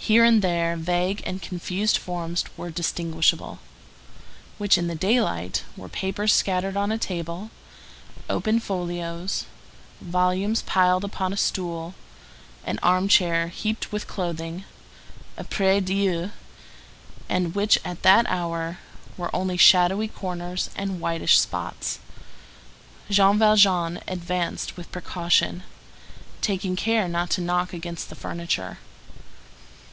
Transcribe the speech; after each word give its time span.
Here 0.00 0.24
and 0.24 0.40
there 0.40 0.74
vague 0.74 1.22
and 1.26 1.42
confused 1.42 1.98
forms 1.98 2.42
were 2.56 2.70
distinguishable, 2.70 3.58
which 4.56 4.78
in 4.78 4.86
the 4.86 4.94
daylight 4.94 5.64
were 5.76 5.90
papers 5.90 6.32
scattered 6.32 6.78
on 6.78 6.90
a 6.90 6.96
table, 6.96 7.50
open 8.30 8.58
folios, 8.58 9.44
volumes 10.00 10.62
piled 10.62 11.04
upon 11.04 11.34
a 11.34 11.36
stool, 11.36 11.94
an 12.64 12.78
armchair 12.82 13.48
heaped 13.48 13.92
with 13.92 14.06
clothing, 14.06 14.64
a 15.36 15.44
prie 15.44 15.78
Dieu, 15.78 16.30
and 17.28 17.54
which 17.54 17.78
at 17.84 18.00
that 18.00 18.24
hour 18.30 18.78
were 19.18 19.34
only 19.36 19.58
shadowy 19.58 20.08
corners 20.08 20.70
and 20.74 21.02
whitish 21.02 21.38
spots. 21.38 21.98
Jean 23.10 23.36
Valjean 23.38 24.00
advanced 24.08 24.74
with 24.74 24.90
precaution, 24.90 25.64
taking 26.40 26.76
care 26.76 27.08
not 27.08 27.28
to 27.28 27.42
knock 27.42 27.74
against 27.74 28.08
the 28.08 28.14
furniture. 28.16 28.78